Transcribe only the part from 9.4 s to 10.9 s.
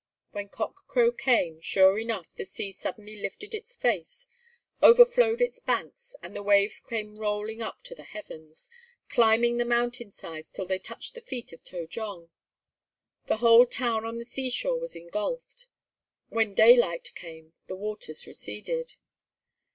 the mountain sides till they